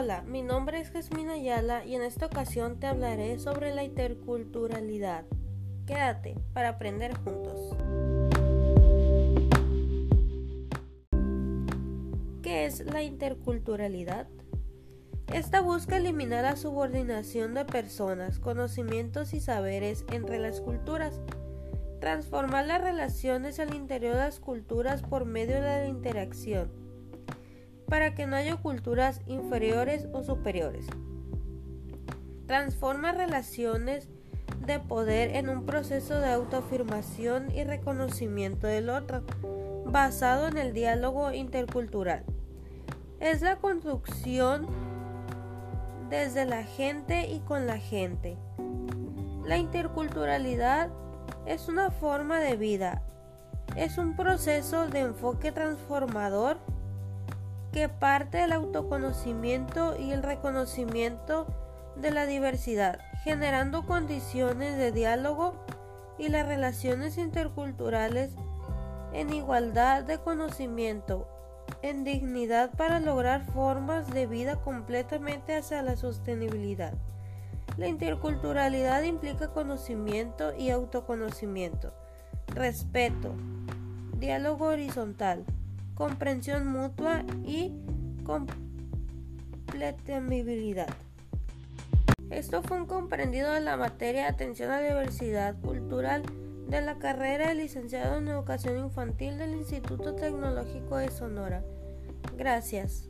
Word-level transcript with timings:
Hola, 0.00 0.22
mi 0.22 0.42
nombre 0.42 0.78
es 0.78 0.92
Jasmine 0.92 1.32
Ayala 1.32 1.84
y 1.84 1.96
en 1.96 2.02
esta 2.02 2.26
ocasión 2.26 2.78
te 2.78 2.86
hablaré 2.86 3.40
sobre 3.40 3.74
la 3.74 3.82
interculturalidad. 3.82 5.24
Quédate 5.88 6.36
para 6.52 6.68
aprender 6.68 7.16
juntos. 7.16 7.76
¿Qué 12.42 12.66
es 12.66 12.86
la 12.86 13.02
interculturalidad? 13.02 14.28
Esta 15.32 15.62
busca 15.62 15.96
eliminar 15.96 16.44
la 16.44 16.54
subordinación 16.54 17.54
de 17.54 17.64
personas, 17.64 18.38
conocimientos 18.38 19.34
y 19.34 19.40
saberes 19.40 20.04
entre 20.12 20.38
las 20.38 20.60
culturas, 20.60 21.20
transformar 22.00 22.66
las 22.66 22.80
relaciones 22.80 23.58
al 23.58 23.74
interior 23.74 24.14
de 24.14 24.20
las 24.20 24.38
culturas 24.38 25.02
por 25.02 25.24
medio 25.24 25.56
de 25.56 25.62
la 25.62 25.88
interacción 25.88 26.87
para 27.88 28.14
que 28.14 28.26
no 28.26 28.36
haya 28.36 28.56
culturas 28.56 29.22
inferiores 29.26 30.06
o 30.12 30.22
superiores. 30.22 30.86
Transforma 32.46 33.12
relaciones 33.12 34.08
de 34.66 34.78
poder 34.78 35.36
en 35.36 35.48
un 35.48 35.64
proceso 35.64 36.18
de 36.18 36.30
autoafirmación 36.30 37.50
y 37.54 37.64
reconocimiento 37.64 38.66
del 38.66 38.90
otro, 38.90 39.22
basado 39.86 40.48
en 40.48 40.58
el 40.58 40.72
diálogo 40.72 41.32
intercultural. 41.32 42.24
Es 43.20 43.42
la 43.42 43.56
construcción 43.56 44.66
desde 46.10 46.44
la 46.44 46.64
gente 46.64 47.28
y 47.28 47.40
con 47.40 47.66
la 47.66 47.78
gente. 47.78 48.36
La 49.44 49.56
interculturalidad 49.56 50.90
es 51.46 51.68
una 51.68 51.90
forma 51.90 52.38
de 52.38 52.56
vida, 52.56 53.02
es 53.76 53.96
un 53.96 54.14
proceso 54.16 54.88
de 54.88 55.00
enfoque 55.00 55.52
transformador 55.52 56.58
que 57.78 57.88
parte 57.88 58.38
del 58.38 58.50
autoconocimiento 58.50 59.96
y 59.96 60.10
el 60.10 60.24
reconocimiento 60.24 61.46
de 61.94 62.10
la 62.10 62.26
diversidad, 62.26 62.98
generando 63.22 63.86
condiciones 63.86 64.76
de 64.76 64.90
diálogo 64.90 65.64
y 66.18 66.28
las 66.28 66.44
relaciones 66.44 67.18
interculturales 67.18 68.32
en 69.12 69.32
igualdad 69.32 70.02
de 70.02 70.18
conocimiento, 70.18 71.28
en 71.82 72.02
dignidad 72.02 72.72
para 72.72 72.98
lograr 72.98 73.46
formas 73.52 74.12
de 74.12 74.26
vida 74.26 74.56
completamente 74.56 75.54
hacia 75.54 75.80
la 75.82 75.94
sostenibilidad. 75.94 76.94
La 77.76 77.86
interculturalidad 77.86 79.04
implica 79.04 79.52
conocimiento 79.52 80.52
y 80.52 80.70
autoconocimiento, 80.70 81.94
respeto, 82.48 83.34
diálogo 84.16 84.64
horizontal, 84.64 85.44
comprensión 85.98 86.66
mutua 86.68 87.24
y 87.44 87.74
completabilidad. 88.22 90.88
Esto 92.30 92.62
fue 92.62 92.76
un 92.76 92.86
comprendido 92.86 93.50
de 93.50 93.60
la 93.60 93.76
materia 93.76 94.22
de 94.22 94.28
atención 94.28 94.70
a 94.70 94.80
la 94.80 94.86
diversidad 94.86 95.60
cultural 95.60 96.22
de 96.68 96.82
la 96.82 96.98
carrera 96.98 97.48
de 97.48 97.56
licenciado 97.56 98.18
en 98.18 98.28
educación 98.28 98.78
infantil 98.78 99.38
del 99.38 99.56
Instituto 99.56 100.14
Tecnológico 100.14 100.98
de 100.98 101.10
Sonora. 101.10 101.64
Gracias. 102.36 103.08